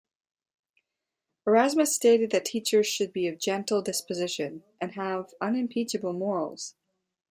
Erasmus 1.45 1.93
stated 1.95 2.31
that 2.31 2.43
teachers 2.45 2.87
should 2.87 3.13
be 3.13 3.27
of 3.27 3.37
gentle 3.37 3.83
disposition 3.83 4.63
and 4.81 4.93
have 4.93 5.35
unimpeachable 5.39 6.11
morals. 6.11 6.73